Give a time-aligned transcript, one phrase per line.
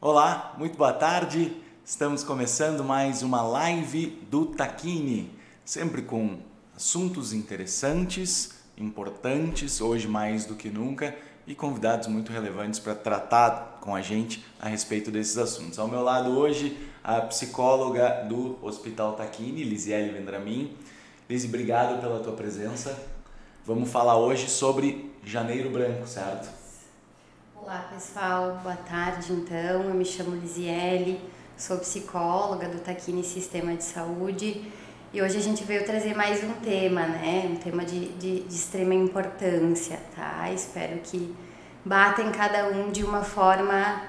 [0.00, 1.56] Olá, muito boa tarde.
[1.84, 5.28] Estamos começando mais uma live do Taquini,
[5.64, 6.38] sempre com
[6.76, 11.16] assuntos interessantes, importantes, hoje mais do que nunca,
[11.48, 15.80] e convidados muito relevantes para tratar com a gente a respeito desses assuntos.
[15.80, 20.76] Ao meu lado hoje, a psicóloga do Hospital Taquini, Lisiele Vendramin.
[21.28, 22.96] Lise, obrigado pela tua presença.
[23.66, 26.57] Vamos falar hoje sobre Janeiro Branco, certo?
[27.70, 29.82] Olá pessoal, boa tarde então.
[29.82, 31.20] Eu me chamo Lisiele,
[31.54, 34.72] sou psicóloga do Taquini Sistema de Saúde
[35.12, 37.46] e hoje a gente veio trazer mais um tema, né?
[37.46, 40.50] Um tema de, de, de extrema importância, tá?
[40.50, 41.36] Espero que
[41.84, 44.00] bata em cada um de uma forma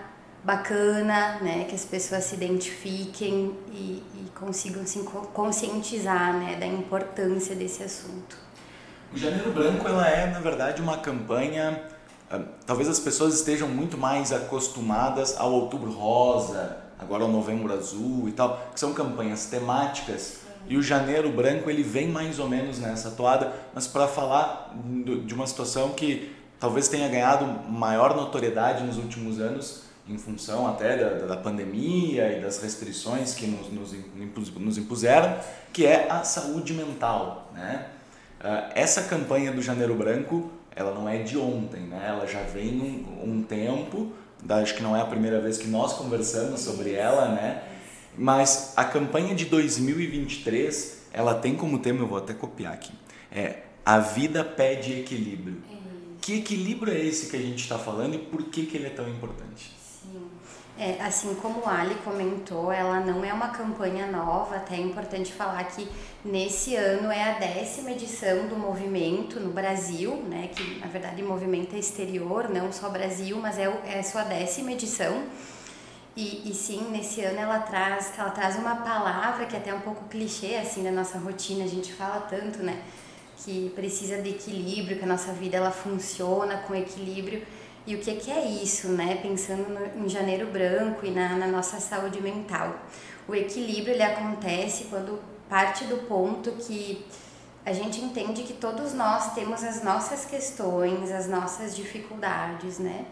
[0.41, 1.66] bacana, né?
[1.67, 4.99] Que as pessoas se identifiquem e, e consigam se
[5.33, 6.55] conscientizar, né?
[6.55, 8.38] Da importância desse assunto.
[9.13, 11.98] O Janeiro Branco ela é na verdade uma campanha
[12.65, 18.31] talvez as pessoas estejam muito mais acostumadas ao Outubro Rosa, agora ao Novembro Azul e
[18.31, 20.39] tal, que são campanhas temáticas.
[20.67, 24.75] E o Janeiro Branco ele vem mais ou menos nessa toada, mas para falar
[25.25, 30.97] de uma situação que talvez tenha ganhado maior notoriedade nos últimos anos, em função até
[30.97, 35.38] da, da pandemia e das restrições que nos, nos, nos impuseram,
[35.72, 37.52] que é a saúde mental.
[37.53, 37.85] Né?
[38.75, 42.05] Essa campanha do Janeiro Branco ela não é de ontem, né?
[42.08, 44.13] Ela já vem um, um tempo,
[44.47, 47.63] acho que não é a primeira vez que nós conversamos sobre ela, né?
[48.17, 52.94] Mas a campanha de 2023, ela tem como tema, eu vou até copiar aqui,
[53.30, 55.61] é a vida pede equilíbrio.
[56.22, 58.91] Que equilíbrio é esse que a gente está falando e por que, que ele é
[58.91, 59.72] tão importante?
[60.81, 65.33] É, assim como a Ali comentou, ela não é uma campanha nova, até é importante
[65.33, 65.85] falar que
[66.23, 71.27] nesse ano é a décima edição do movimento no Brasil, né, que na verdade o
[71.27, 75.22] movimento é exterior, não só Brasil, mas é, é a sua décima edição.
[76.16, 79.81] E, e sim, nesse ano ela traz, ela traz uma palavra que é até um
[79.81, 82.81] pouco clichê assim da nossa rotina, a gente fala tanto, né,
[83.44, 87.46] que precisa de equilíbrio, que a nossa vida ela funciona com equilíbrio.
[87.89, 89.16] E o que, é isso, né?
[89.19, 92.85] Pensando no, em janeiro branco e na, na nossa saúde mental.
[93.27, 95.19] O equilíbrio ele acontece quando
[95.50, 97.03] parte do ponto que
[97.66, 103.05] a gente entende que todos nós temos as nossas questões, as nossas dificuldades, né?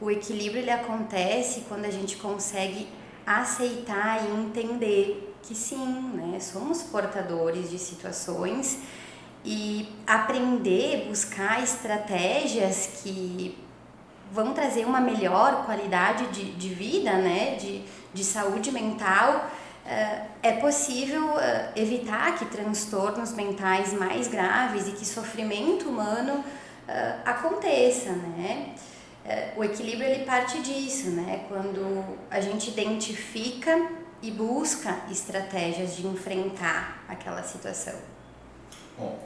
[0.00, 2.88] O equilíbrio ele acontece quando a gente consegue
[3.24, 8.80] aceitar e entender que sim, né, somos portadores de situações
[9.44, 13.64] e aprender, buscar estratégias que
[14.32, 17.82] vão trazer uma melhor qualidade de, de vida, né, de,
[18.12, 19.46] de saúde mental,
[19.86, 21.38] uh, é possível uh,
[21.76, 28.74] evitar que transtornos mentais mais graves e que sofrimento humano uh, aconteça, né?
[29.56, 31.46] o equilíbrio ele parte disso, né?
[31.48, 33.90] Quando a gente identifica
[34.22, 37.98] e busca estratégias de enfrentar aquela situação.
[38.96, 39.18] Bom,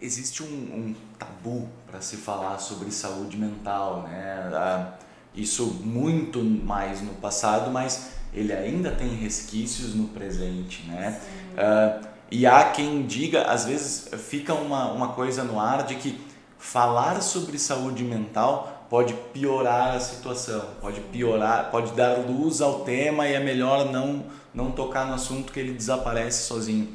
[0.00, 4.50] existe um, um tabu para se falar sobre saúde mental, né?
[4.52, 4.92] Ah,
[5.34, 11.20] isso muito mais no passado, mas ele ainda tem resquícios no presente, né?
[11.52, 16.18] Uh, e há quem diga, às vezes fica uma, uma coisa no ar de que
[16.58, 23.26] falar sobre saúde mental pode piorar a situação, pode piorar, pode dar luz ao tema
[23.26, 26.94] e é melhor não, não tocar no assunto que ele desaparece sozinho.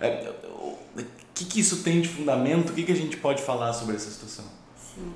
[0.00, 0.32] É,
[1.36, 2.70] que, que isso tem de fundamento?
[2.70, 4.46] O que, que a gente pode falar sobre essa situação?
[4.74, 5.12] Sim.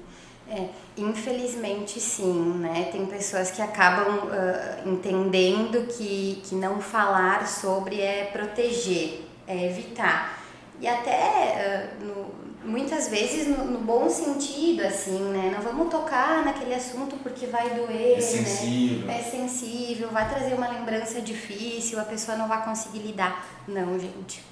[0.50, 2.90] É, infelizmente sim, né?
[2.92, 10.42] Tem pessoas que acabam uh, entendendo que, que não falar sobre é proteger, é evitar.
[10.80, 15.52] E até uh, no, muitas vezes no, no, bom sentido, assim, né?
[15.54, 19.06] Não vamos tocar naquele assunto porque vai doer, é sensível.
[19.06, 19.20] né?
[19.20, 23.46] É sensível, vai trazer uma lembrança difícil, a pessoa não vai conseguir lidar.
[23.68, 24.49] Não, gente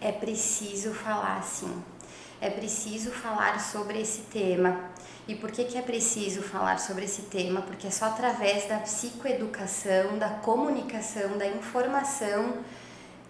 [0.00, 1.82] é preciso falar sim.
[2.40, 4.78] É preciso falar sobre esse tema.
[5.26, 7.62] E por que, que é preciso falar sobre esse tema?
[7.62, 12.58] Porque é só através da psicoeducação, da comunicação, da informação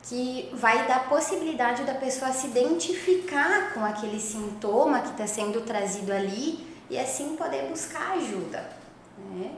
[0.02, 6.12] que vai dar possibilidade da pessoa se identificar com aquele sintoma que está sendo trazido
[6.12, 8.68] ali e assim poder buscar ajuda.
[9.18, 9.50] Né?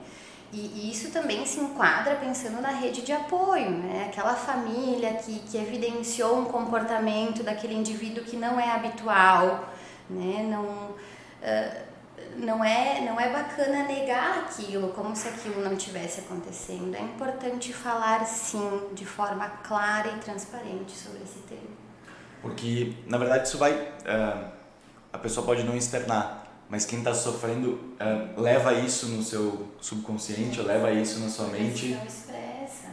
[0.52, 4.06] E, isso também se enquadra pensando na rede de apoio, né?
[4.08, 9.68] Aquela família que, que evidenciou um comportamento daquele indivíduo que não é habitual,
[10.08, 10.46] né?
[10.48, 11.88] Não, uh,
[12.36, 16.94] não, é, não é bacana negar aquilo, como se aquilo não tivesse acontecendo.
[16.94, 21.76] É importante falar sim, de forma clara e transparente sobre esse tema.
[22.40, 23.72] Porque, na verdade, isso vai...
[23.72, 24.58] Uh,
[25.12, 30.60] a pessoa pode não externar, mas quem está sofrendo uh, leva isso no seu subconsciente,
[30.60, 31.88] leva isso na sua mente.
[31.88, 32.88] Não expressa.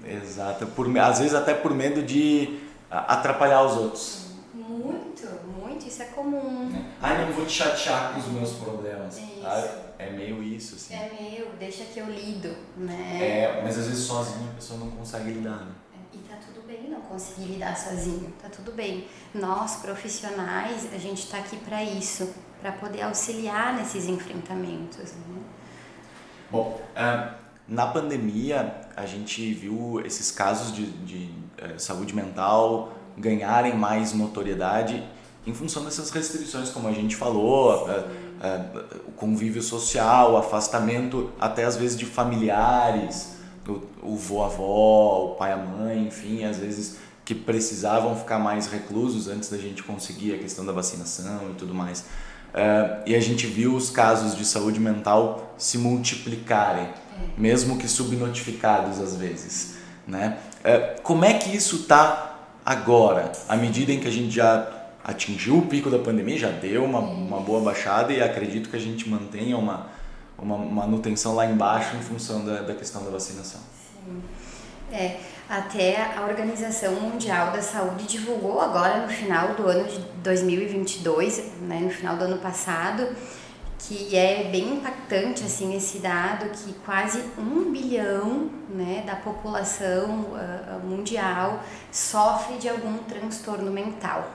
[0.00, 0.20] Né?
[0.22, 2.58] Exato, por, às vezes até por medo de
[2.90, 4.26] atrapalhar os outros.
[4.52, 5.26] Muito,
[5.56, 6.70] muito, isso é comum.
[6.74, 6.84] É.
[7.00, 9.16] Ai, não vou te chatear com os meus problemas.
[9.16, 9.92] Isso.
[9.98, 10.94] É meio isso, assim.
[10.94, 13.18] É meio, deixa que eu lido, né?
[13.20, 15.72] É, mas às vezes sozinho a pessoa não consegue lidar, né?
[16.12, 19.06] E tá tudo bem não conseguir lidar sozinho, tá tudo bem.
[19.32, 25.42] Nós, profissionais, a gente tá aqui para isso, para poder auxiliar nesses enfrentamentos, né?
[26.48, 27.34] Bom, uh,
[27.66, 31.30] na pandemia a gente viu esses casos de, de
[31.60, 35.02] uh, saúde mental ganharem mais notoriedade
[35.44, 41.64] em função dessas restrições, como a gente falou, uh, o convívio social, o afastamento até
[41.64, 46.98] às vezes de familiares, o, o vô, avó, o pai, a mãe, enfim, às vezes
[47.24, 51.74] que precisavam ficar mais reclusos antes da gente conseguir a questão da vacinação e tudo
[51.74, 52.04] mais.
[52.52, 56.92] Uh, e a gente viu os casos de saúde mental se multiplicarem, é.
[57.36, 59.76] mesmo que subnotificados às vezes.
[60.06, 60.36] Né?
[60.60, 64.68] Uh, como é que isso está agora, à medida em que a gente já
[65.02, 68.80] atingiu o pico da pandemia, já deu uma, uma boa baixada e acredito que a
[68.80, 69.86] gente mantenha uma,
[70.38, 73.60] uma manutenção lá embaixo em função da, da questão da vacinação.
[74.04, 74.22] Sim.
[74.92, 75.18] É,
[75.48, 81.80] até a Organização Mundial da Saúde divulgou agora no final do ano de 2022, né,
[81.80, 83.08] no final do ano passado,
[83.78, 90.86] que é bem impactante assim esse dado que quase um bilhão né, da população uh,
[90.86, 94.30] mundial sofre de algum transtorno mental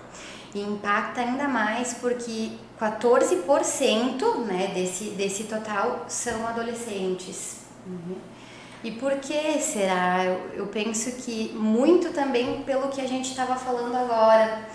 [0.54, 7.58] e impacta ainda mais porque 14% né, desse, desse total são adolescentes.
[7.86, 8.37] Uhum.
[8.84, 10.24] E por que será?
[10.24, 14.68] Eu, eu penso que muito também pelo que a gente estava falando agora.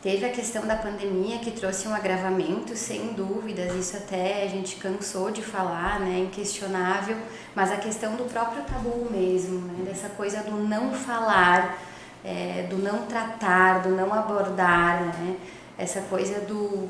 [0.00, 4.76] Teve a questão da pandemia que trouxe um agravamento, sem dúvidas, isso até a gente
[4.76, 7.16] cansou de falar, né, inquestionável,
[7.52, 11.82] mas a questão do próprio tabu mesmo, né, dessa coisa do não falar,
[12.24, 15.36] é, do não tratar, do não abordar, né?
[15.76, 16.88] Essa coisa do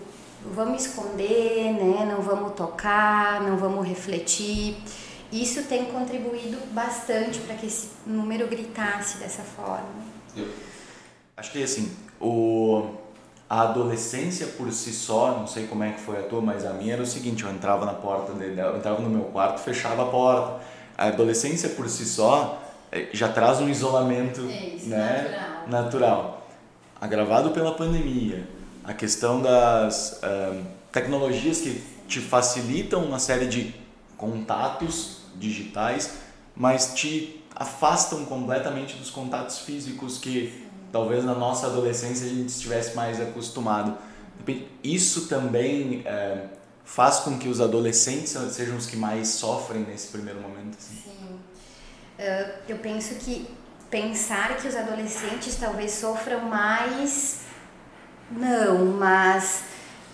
[0.55, 2.07] vamos esconder, né?
[2.11, 4.77] Não vamos tocar, não vamos refletir.
[5.31, 9.89] Isso tem contribuído bastante para que esse número gritasse dessa forma.
[10.37, 10.49] Eu
[11.37, 12.95] acho que assim, o
[13.51, 16.75] a adolescência por si só, não sei como é que foi a tua, mas a
[16.75, 20.03] minha era o seguinte, eu entrava na porta dele, eu entrava no meu quarto, fechava
[20.03, 20.61] a porta.
[20.99, 25.83] A adolescência por si só, é, já traz um isolamento Isso, né, natural.
[25.83, 26.49] natural.
[27.01, 28.47] Agravado pela pandemia,
[28.85, 33.75] a questão das uh, tecnologias que te facilitam uma série de
[34.17, 36.19] contatos digitais,
[36.55, 42.95] mas te afastam completamente dos contatos físicos que talvez na nossa adolescência a gente estivesse
[42.95, 43.97] mais acostumado.
[44.83, 46.49] Isso também uh,
[46.85, 50.77] faz com que os adolescentes sejam os que mais sofrem nesse primeiro momento.
[50.79, 51.03] Assim.
[51.05, 51.19] Sim
[52.19, 53.49] uh, eu penso que
[53.91, 57.41] pensar que os adolescentes talvez sofram mais,
[58.31, 59.63] não, mas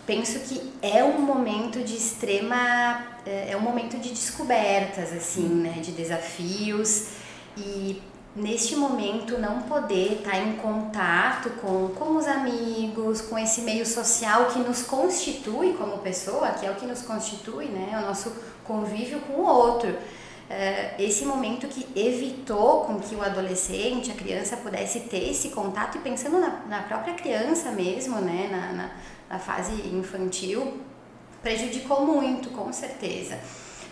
[0.06, 5.80] penso que é um momento de extrema, eh, é um momento de descobertas, assim, né,
[5.80, 7.08] de desafios
[7.56, 8.02] e
[8.36, 14.46] neste momento não poder estar em contato com, com os amigos, com esse meio social
[14.46, 18.32] que nos constitui como pessoa, que é o que nos constitui, né, o nosso
[18.64, 19.94] convívio com o outro.
[20.50, 25.96] Eh, esse momento que evitou com que o adolescente, a criança pudesse ter esse contato
[25.96, 28.90] e pensando na, na própria criança mesmo, né, na, na,
[29.28, 30.80] na fase infantil,
[31.42, 33.38] prejudicou muito, com certeza.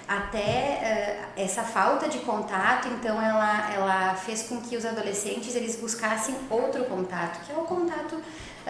[0.08, 5.76] Até uh, essa falta de contato, então ela, ela fez com que os adolescentes eles
[5.76, 8.20] buscassem outro contato, que é o contato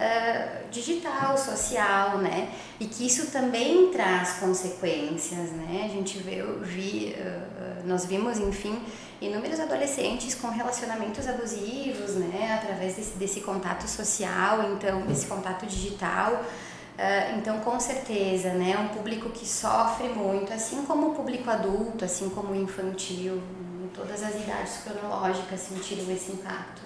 [0.03, 2.49] uh, digital, social, né?
[2.79, 5.83] E que isso também traz consequências, né?
[5.85, 8.81] A gente vê, vi, uh, nós vimos, enfim,
[9.21, 12.59] inúmeros adolescentes com relacionamentos abusivos, né?
[12.61, 16.33] Através desse, desse contato social, então, desse contato digital.
[16.33, 21.49] Uh, então, com certeza, né, é um público que sofre muito, assim como o público
[21.49, 23.41] adulto, assim como o infantil,
[23.83, 26.83] em todas as idades cronológicas sentiram esse impacto.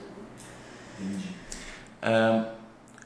[0.97, 1.35] Entendi.
[2.01, 2.56] Uh,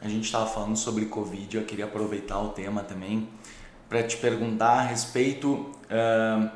[0.02, 3.30] a gente estava falando sobre Covid, eu queria aproveitar o tema também
[3.88, 6.50] para te perguntar a respeito uh,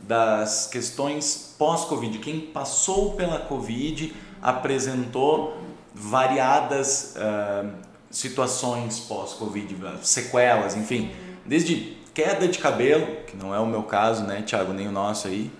[0.00, 2.18] das questões pós-Covid.
[2.18, 5.56] Quem passou pela Covid apresentou
[5.94, 7.70] variadas uh,
[8.10, 11.12] situações pós-Covid, sequelas, enfim,
[11.46, 15.28] desde queda de cabelo, que não é o meu caso, né, Thiago, nem o nosso
[15.28, 15.50] aí,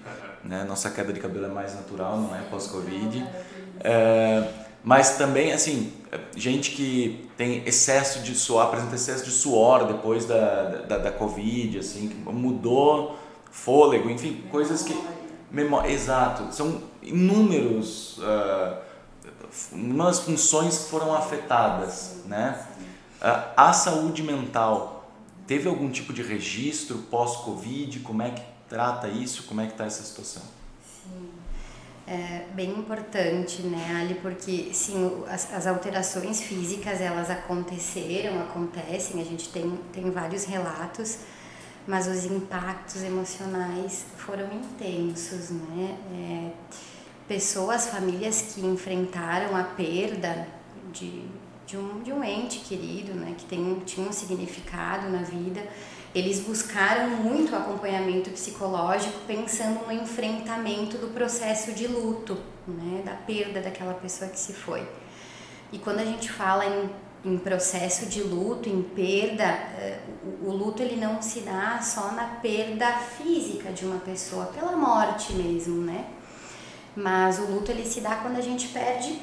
[0.42, 5.92] né, nossa queda de cabelo é mais natural, não é pós-Covid, uh, Mas também, assim,
[6.37, 11.78] gente que tem excesso de suor, apresenta excesso de suor depois da, da, da Covid,
[11.78, 13.18] assim, mudou
[13.50, 14.97] fôlego, enfim, coisas que...
[15.50, 18.18] Memória, exato, são inúmeros...
[18.18, 18.88] Uh,
[19.73, 22.66] inúmeras funções que foram afetadas, né?
[23.20, 25.11] Uh, a saúde mental,
[25.47, 28.00] teve algum tipo de registro pós-Covid?
[28.00, 29.44] Como é que trata isso?
[29.44, 30.42] Como é que está essa situação?
[31.02, 31.38] Sim
[32.11, 39.25] é bem importante, né, Ali, porque sim, as, as, alterações físicas elas aconteceram, acontecem, a
[39.25, 41.19] gente tem, tem vários relatos,
[41.87, 45.99] mas os impactos emocionais foram intensos, né?
[46.12, 46.50] É,
[47.29, 50.49] pessoas, famílias que enfrentaram a perda
[50.91, 51.25] de,
[51.67, 55.62] de, um, de um ente querido, né, que tem, tinha um significado na vida,
[56.15, 63.61] eles buscaram muito acompanhamento psicológico pensando no enfrentamento do processo de luto, né, da perda
[63.61, 64.87] daquela pessoa que se foi.
[65.71, 66.91] E quando a gente fala em,
[67.25, 70.00] em processo de luto, em perda, eh,
[70.43, 74.77] o, o luto ele não se dá só na perda física de uma pessoa, pela
[74.77, 76.07] morte mesmo, né?
[76.97, 79.21] Mas o luto ele se dá quando a gente perde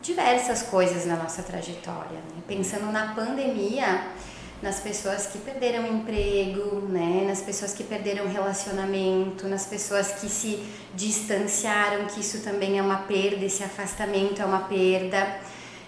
[0.00, 2.18] diversas coisas na nossa trajetória.
[2.18, 2.42] Né?
[2.46, 4.06] Pensando na pandemia,
[4.62, 10.64] nas pessoas que perderam emprego, né, nas pessoas que perderam relacionamento, nas pessoas que se
[10.94, 15.38] distanciaram, que isso também é uma perda, esse afastamento é uma perda.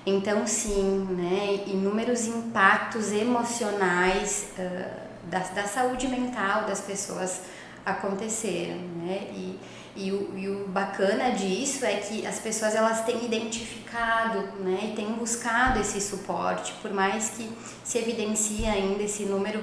[0.07, 7.43] Então, sim, né, inúmeros impactos emocionais uh, da, da saúde mental das pessoas
[7.85, 9.59] aconteceram, né, e
[9.97, 14.97] e o, e o bacana disso é que as pessoas elas têm identificado né, e
[14.97, 17.51] têm buscado esse suporte, por mais que
[17.83, 19.63] se evidencie ainda esse número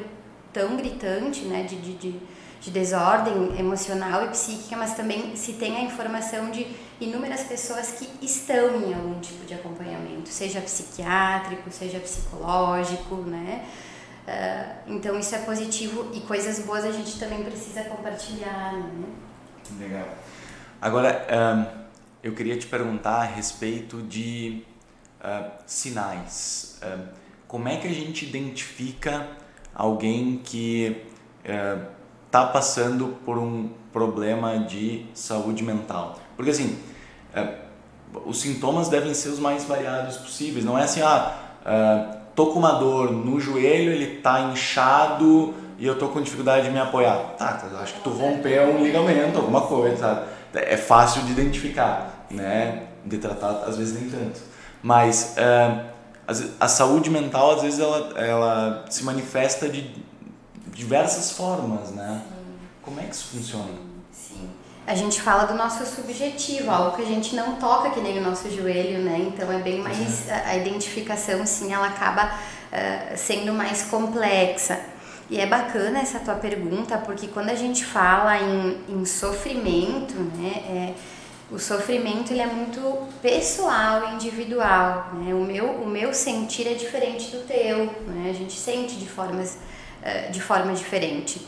[0.51, 2.19] tão gritante né, de, de, de,
[2.59, 6.67] de desordem emocional e psíquica, mas também se tem a informação de
[6.99, 13.65] inúmeras pessoas que estão em algum tipo de acompanhamento, seja psiquiátrico, seja psicológico, né?
[14.27, 19.07] Uh, então isso é positivo e coisas boas a gente também precisa compartilhar, né?
[19.79, 20.07] Legal.
[20.81, 21.65] Agora, um,
[22.23, 24.63] eu queria te perguntar a respeito de
[25.19, 26.79] uh, sinais.
[26.81, 27.07] Uh,
[27.47, 29.27] como é que a gente identifica
[29.73, 31.05] alguém que
[31.43, 36.19] está uh, passando por um problema de saúde mental?
[36.35, 36.77] Porque assim,
[38.25, 40.63] os sintomas devem ser os mais variados possíveis.
[40.63, 45.97] Não é assim, ah, tô com uma dor no joelho, ele está inchado e eu
[45.97, 47.35] tô com dificuldade de me apoiar.
[47.37, 50.25] Tá, eu acho que tu rompeu um ligamento, alguma coisa, sabe?
[50.53, 52.87] É fácil de identificar, né?
[53.05, 54.39] De tratar, às vezes nem tanto.
[54.81, 55.85] Mas uh,
[56.59, 59.93] a saúde mental, às vezes, ela, ela se manifesta de
[60.67, 62.21] diversas formas, né?
[62.23, 62.35] Sim.
[62.81, 63.87] Como é que isso funciona?
[64.11, 64.49] Sim.
[64.87, 68.21] A gente fala do nosso subjetivo, algo que a gente não toca que nem o
[68.21, 69.19] nosso joelho, né?
[69.27, 70.29] Então é bem mais.
[70.29, 74.79] A, a identificação, sim, ela acaba uh, sendo mais complexa.
[75.29, 80.63] E é bacana essa tua pergunta, porque quando a gente fala em, em sofrimento, né,
[80.69, 80.93] é,
[81.49, 85.11] o sofrimento ele é muito pessoal, individual.
[85.13, 85.33] Né?
[85.33, 88.29] O, meu, o meu sentir é diferente do teu, né?
[88.29, 89.57] a gente sente de, formas,
[90.01, 91.45] uh, de forma diferente.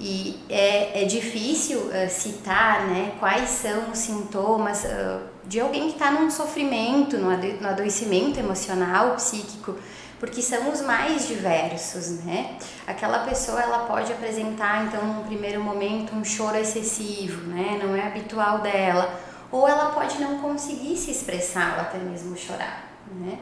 [0.00, 5.94] E é, é difícil uh, citar né, quais são os sintomas uh, de alguém que
[5.94, 7.30] está num sofrimento, no
[7.68, 9.76] adoecimento emocional, psíquico,
[10.18, 12.56] porque são os mais diversos, né?
[12.86, 17.78] Aquela pessoa ela pode apresentar então num primeiro momento um choro excessivo, né?
[17.82, 19.20] Não é habitual dela,
[19.50, 23.38] ou ela pode não conseguir se expressar, até mesmo chorar, né?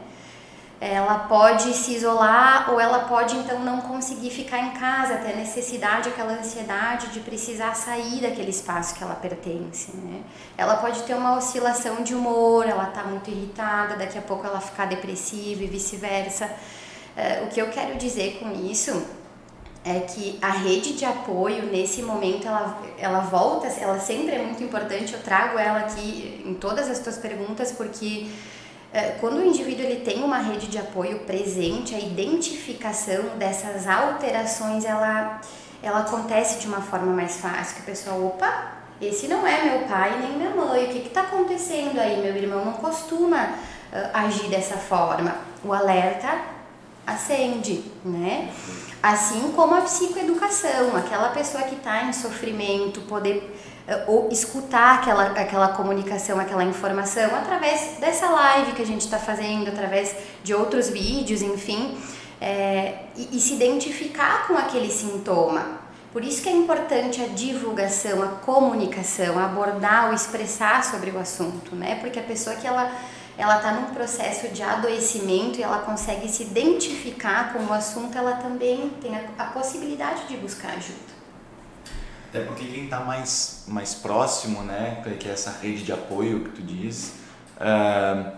[0.79, 6.09] Ela pode se isolar ou ela pode então não conseguir ficar em casa, ter necessidade,
[6.09, 10.21] aquela ansiedade de precisar sair daquele espaço que ela pertence, né?
[10.57, 14.59] Ela pode ter uma oscilação de humor, ela tá muito irritada, daqui a pouco ela
[14.59, 16.45] ficar depressiva e vice-versa.
[16.45, 19.05] Uh, o que eu quero dizer com isso
[19.85, 24.61] é que a rede de apoio nesse momento ela, ela volta, ela sempre é muito
[24.61, 25.13] importante.
[25.13, 28.64] Eu trago ela aqui em todas as tuas perguntas porque é,
[29.19, 35.41] quando o indivíduo ele tem uma rede de apoio presente, a identificação dessas alterações ela,
[35.83, 38.71] ela acontece de uma forma mais fácil, que a pessoa, opa,
[39.01, 42.21] esse não é meu pai nem minha mãe, o que está acontecendo aí?
[42.21, 45.35] Meu irmão não costuma uh, agir dessa forma.
[45.63, 46.54] O alerta
[47.05, 48.51] acende, né?
[49.01, 53.55] Assim como a psicoeducação, aquela pessoa que está em sofrimento, poder
[53.87, 59.19] eh, ou escutar aquela, aquela comunicação, aquela informação através dessa live que a gente está
[59.19, 61.95] fazendo, através de outros vídeos, enfim,
[62.41, 65.85] é, e, e, se identificar com aquele sintoma.
[66.11, 71.75] Por isso que é importante a divulgação, a comunicação, abordar ou expressar sobre o assunto,
[71.75, 71.95] né?
[72.01, 72.89] Porque a pessoa que ela
[73.37, 78.33] ela está num processo de adoecimento e ela consegue se identificar com o assunto, ela
[78.33, 81.15] também tem a, a possibilidade de buscar ajuda.
[82.29, 86.49] Até porque quem está mais, mais próximo, né, que é essa rede de apoio que
[86.49, 87.13] tu diz,
[87.57, 88.31] uh,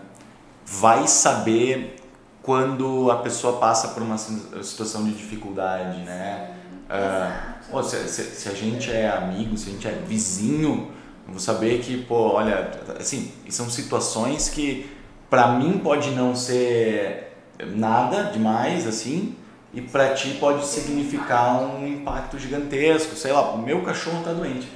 [0.64, 1.96] vai saber
[2.42, 6.54] quando a pessoa passa por uma situação de dificuldade, né?
[6.88, 10.90] Uh, se, se, se, a gente é amigo, se a gente é vizinho,
[11.28, 14.90] vou saber que, pô, olha, assim, são situações que
[15.28, 17.32] para mim pode não ser
[17.74, 19.36] nada demais, assim,
[19.72, 23.14] e para ti pode significar um impacto gigantesco.
[23.14, 24.68] Sei lá, o meu cachorro tá doente.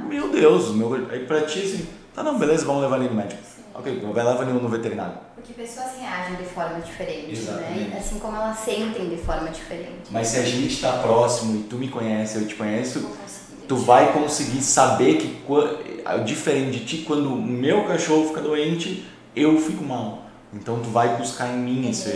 [0.00, 3.40] Meu Deus, meu, aí para ti assim, tá não, beleza, vamos levar ele no médico.
[3.74, 5.14] Ok, vai levar ele no veterinário.
[5.34, 7.32] Porque pessoas reagem de forma diferente, né?
[7.32, 7.90] Exatamente.
[7.90, 7.98] né?
[7.98, 10.10] Assim como elas sentem de forma diferente.
[10.10, 13.10] Mas se a gente está próximo e tu me conhece, eu te conheço,
[13.68, 15.42] tu vai conseguir saber que
[16.24, 19.04] diferente de ti, quando o meu cachorro fica doente,
[19.34, 20.24] eu fico mal.
[20.52, 22.10] Então tu vai buscar em mim esse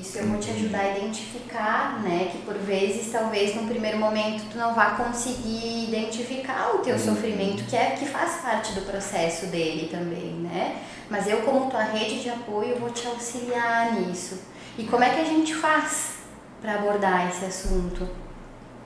[0.00, 4.44] isso eu vou te ajudar a identificar, né, que por vezes, talvez no primeiro momento
[4.50, 7.04] tu não vá conseguir identificar o teu uhum.
[7.04, 10.82] sofrimento, que é que faz parte do processo dele também, né?
[11.10, 14.40] Mas eu como tua rede de apoio vou te auxiliar nisso.
[14.78, 16.14] E como é que a gente faz
[16.60, 18.08] para abordar esse assunto?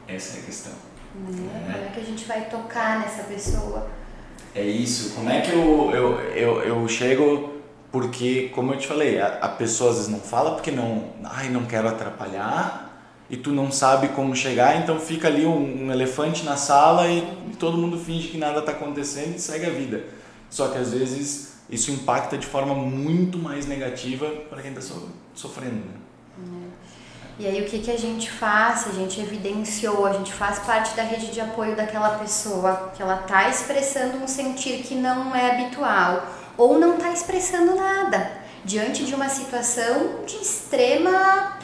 [0.06, 0.87] Essa é a questão.
[1.14, 1.72] Né?
[1.72, 3.88] Como é que a gente vai tocar nessa pessoa?
[4.54, 5.14] É isso.
[5.14, 7.58] Como é que eu, eu, eu, eu chego
[7.90, 11.48] porque, como eu te falei, a, a pessoa às vezes não fala porque não, ai,
[11.48, 12.88] não quero atrapalhar
[13.30, 17.18] e tu não sabe como chegar, então fica ali um, um elefante na sala e,
[17.50, 20.04] e, todo mundo finge que nada está acontecendo e segue a vida.
[20.50, 25.10] Só que às vezes isso impacta de forma muito mais negativa para quem está so,
[25.34, 25.76] sofrendo.
[25.76, 26.67] Né?
[27.38, 28.88] E aí o que, que a gente faz?
[28.88, 33.20] A gente evidenciou, a gente faz parte da rede de apoio daquela pessoa que ela
[33.20, 36.26] está expressando um sentir que não é habitual
[36.56, 38.32] ou não está expressando nada
[38.64, 41.56] diante de uma situação de extrema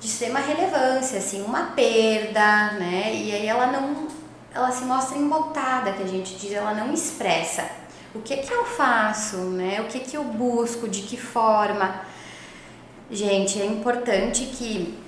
[0.00, 3.12] de extrema relevância, assim, uma perda, né?
[3.12, 4.06] E aí ela não
[4.54, 7.68] ela se mostra embotada, que a gente diz, ela não expressa.
[8.14, 9.80] O que que eu faço, né?
[9.82, 12.00] O que que eu busco, de que forma?
[13.10, 14.98] Gente, é importante que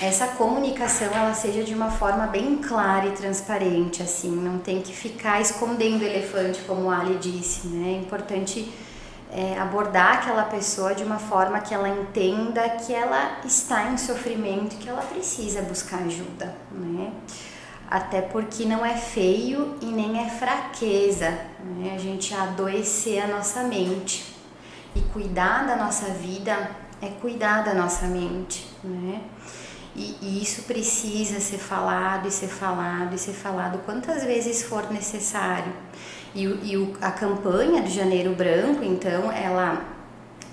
[0.00, 4.92] essa comunicação ela seja de uma forma bem clara e transparente, assim, não tem que
[4.92, 7.94] ficar escondendo o elefante, como o Ali disse, né?
[7.94, 8.70] É importante
[9.32, 14.76] é, abordar aquela pessoa de uma forma que ela entenda que ela está em sofrimento
[14.76, 17.10] que ela precisa buscar ajuda, né?
[17.88, 21.30] Até porque não é feio e nem é fraqueza,
[21.64, 21.94] né?
[21.94, 24.36] A gente adoecer a nossa mente
[24.94, 29.22] e cuidar da nossa vida é cuidar da nossa mente, né?
[29.96, 34.92] E, e, isso precisa ser falado e ser falado e ser falado quantas vezes for
[34.92, 35.72] necessário.
[36.34, 39.82] E, e o, a campanha do Janeiro Branco, então, ela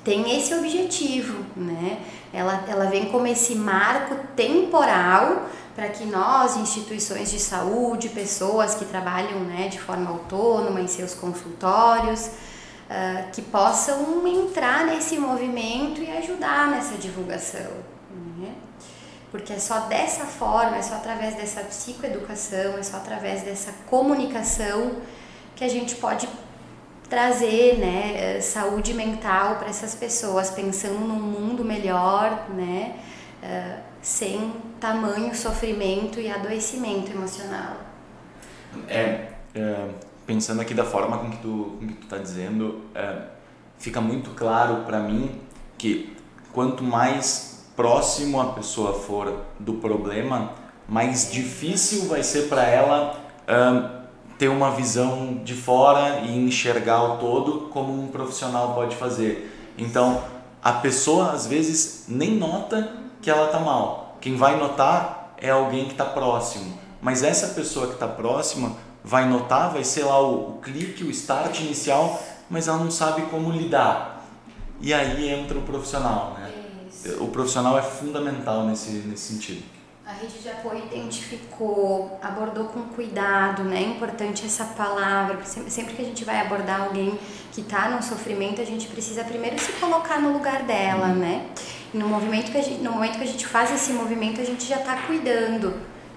[0.01, 1.99] tem esse objetivo, né?
[2.31, 8.85] Ela, ela vem como esse marco temporal para que nós, instituições de saúde, pessoas que
[8.85, 16.09] trabalham né, de forma autônoma em seus consultórios, uh, que possam entrar nesse movimento e
[16.11, 17.92] ajudar nessa divulgação
[19.33, 24.97] porque é só dessa forma, é só através dessa psicoeducação, é só através dessa comunicação
[25.55, 26.29] que a gente pode
[27.09, 32.95] trazer né, saúde mental para essas pessoas, pensando num mundo melhor, né,
[33.41, 37.77] uh, sem tamanho sofrimento e adoecimento emocional.
[38.87, 39.89] É, é,
[40.27, 43.23] pensando aqui da forma com que tu com que tu está dizendo, é,
[43.79, 45.41] fica muito claro para mim
[45.75, 46.15] que
[46.51, 50.51] quanto mais próximo a pessoa for do problema,
[50.87, 54.03] mais difícil vai ser para ela um,
[54.37, 59.73] ter uma visão de fora e enxergar o todo como um profissional pode fazer.
[59.77, 60.23] Então,
[60.61, 64.17] a pessoa às vezes nem nota que ela está mal.
[64.21, 66.77] Quem vai notar é alguém que está próximo.
[67.01, 68.71] Mas essa pessoa que está próxima
[69.03, 73.23] vai notar, vai ser lá o, o clique, o start inicial, mas ela não sabe
[73.23, 74.23] como lidar.
[74.79, 76.42] E aí entra o profissional, né?
[77.19, 79.63] O profissional é fundamental nesse, nesse sentido.
[80.05, 83.77] A rede de apoio identificou, abordou com cuidado, né?
[83.77, 87.17] É importante essa palavra, sempre que a gente vai abordar alguém
[87.53, 91.15] que está num sofrimento, a gente precisa primeiro se colocar no lugar dela, uhum.
[91.15, 91.45] né?
[91.93, 94.43] E no, movimento que a gente, no momento que a gente faz esse movimento, a
[94.43, 95.73] gente já está cuidando.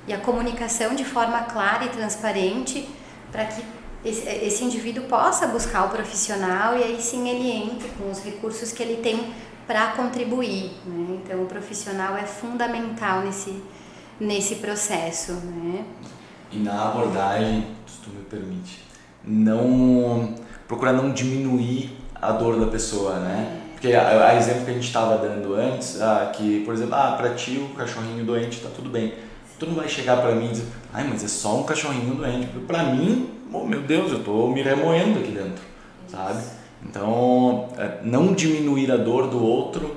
[0.08, 2.88] E a comunicação de forma clara e transparente
[3.30, 3.62] para que
[4.04, 8.72] esse, esse indivíduo possa buscar o profissional e aí sim ele entre com os recursos
[8.72, 9.32] que ele tem
[9.66, 10.70] para contribuir.
[10.86, 11.20] Né?
[11.22, 13.62] Então, o profissional é fundamental nesse,
[14.20, 15.32] nesse processo.
[15.32, 15.84] Né?
[16.52, 18.84] E na abordagem, se tu me permite,
[19.24, 20.34] não
[20.68, 23.62] procurar não diminuir a dor da pessoa, né?
[23.72, 27.14] Porque a, a exemplo que a gente estava dando antes, ah, que, por exemplo, ah,
[27.16, 29.14] para ti o cachorrinho doente tá tudo bem.
[29.58, 32.48] Tu não vai chegar para mim e dizer, ai, mas é só um cachorrinho doente.
[32.66, 35.62] Para mim, oh, meu Deus, eu tô me remoendo aqui dentro,
[36.08, 36.42] sabe?
[36.82, 39.96] Então, é, não diminuir a dor do outro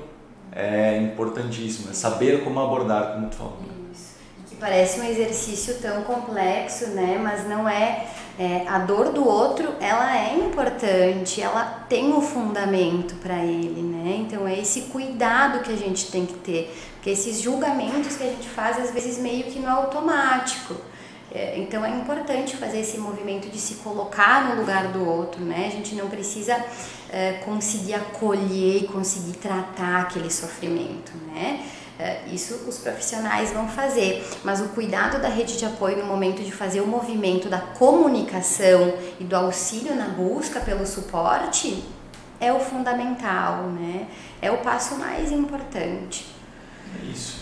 [0.52, 3.58] é importantíssimo, é saber como abordar, como tu falou.
[3.92, 4.16] Isso.
[4.48, 7.18] Que parece um exercício tão complexo, né?
[7.22, 8.06] Mas não é,
[8.38, 14.16] é, a dor do outro, ela é importante, ela tem um fundamento para ele, né?
[14.26, 18.30] Então é esse cuidado que a gente tem que ter, porque esses julgamentos que a
[18.30, 20.74] gente faz às vezes meio que no automático.
[21.32, 25.66] É, então é importante fazer esse movimento de se colocar no lugar do outro, né?
[25.68, 26.56] A gente não precisa
[27.08, 31.64] é, conseguir acolher e conseguir tratar aquele sofrimento, né?
[32.00, 36.42] É, isso os profissionais vão fazer, mas o cuidado da rede de apoio no momento
[36.42, 41.84] de fazer o movimento da comunicação e do auxílio na busca pelo suporte
[42.40, 44.08] é o fundamental, né?
[44.40, 46.26] É o passo mais importante.
[47.00, 47.40] É isso.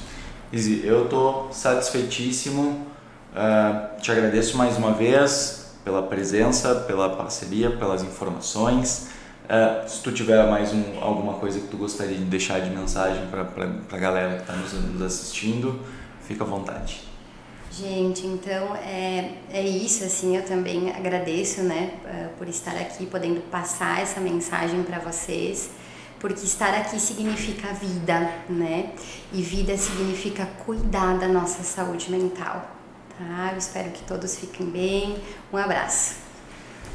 [0.52, 2.84] Izzy, eu estou satisfeitíssimo
[3.32, 9.08] Uh, te agradeço mais uma vez pela presença, pela parceria, pelas informações.
[9.44, 13.26] Uh, se tu tiver mais um, alguma coisa que tu gostaria de deixar de mensagem
[13.28, 13.46] para
[13.90, 15.80] a galera que está nos, nos, assistindo,
[16.26, 17.02] fica à vontade.
[17.70, 23.40] Gente, então é, é isso, assim, eu também agradeço, né, ah, por estar aqui, podendo
[23.50, 25.70] passar essa mensagem para vocês,
[26.18, 28.90] porque estar aqui significa vida, né,
[29.32, 32.77] e vida significa cuidar da nossa saúde mental.
[33.20, 35.16] Eu espero que todos fiquem bem.
[35.52, 36.16] Um abraço.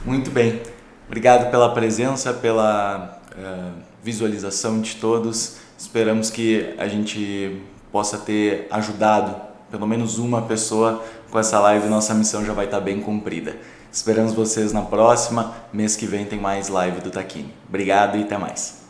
[0.06, 0.62] Muito bem.
[1.08, 5.58] Obrigado pela presença, pela uh, visualização de todos.
[5.78, 9.36] Esperamos que a gente possa ter ajudado
[9.70, 11.88] pelo menos uma pessoa com essa live.
[11.88, 13.58] Nossa missão já vai estar bem cumprida.
[13.92, 15.54] Esperamos vocês na próxima.
[15.74, 17.54] Mês que vem tem mais live do Taquini.
[17.68, 18.83] Obrigado e até mais.